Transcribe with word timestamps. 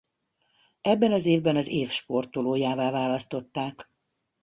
Ebben 0.81 1.11
az 1.13 1.25
évben 1.25 1.55
az 1.55 1.67
év 1.67 1.89
sportolójává 1.89 2.91
választották. 2.91 3.89